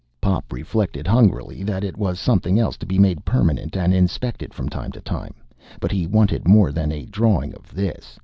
[0.19, 4.67] Pop reflected hungrily that it was something else to be made permanent and inspected from
[4.67, 5.35] time to time.
[5.79, 8.19] But he wanted more than a drawing of this!